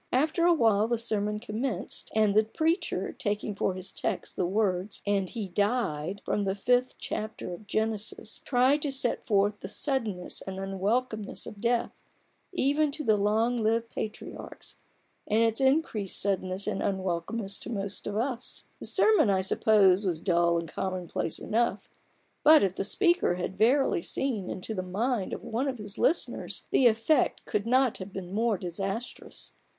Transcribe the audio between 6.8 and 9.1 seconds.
chapter of Genesis, tried to